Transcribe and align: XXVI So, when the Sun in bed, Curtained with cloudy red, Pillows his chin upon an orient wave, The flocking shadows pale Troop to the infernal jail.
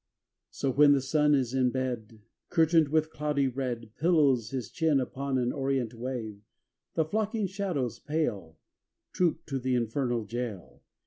XXVI 0.51 0.55
So, 0.55 0.71
when 0.71 0.91
the 0.93 0.99
Sun 0.99 1.35
in 1.35 1.69
bed, 1.69 2.23
Curtained 2.49 2.87
with 2.87 3.11
cloudy 3.11 3.47
red, 3.47 3.93
Pillows 3.97 4.49
his 4.49 4.71
chin 4.71 4.99
upon 4.99 5.37
an 5.37 5.53
orient 5.53 5.93
wave, 5.93 6.41
The 6.95 7.05
flocking 7.05 7.45
shadows 7.45 7.99
pale 7.99 8.57
Troop 9.13 9.45
to 9.45 9.59
the 9.59 9.75
infernal 9.75 10.25
jail. 10.25 10.81